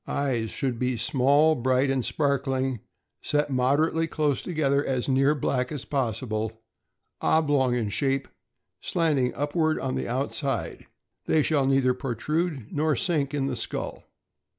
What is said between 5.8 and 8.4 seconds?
possible, oblong in shape,